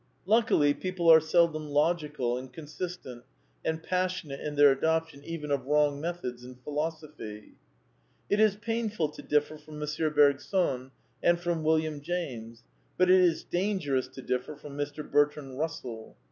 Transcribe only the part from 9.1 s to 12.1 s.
differ from M. Bergson and from William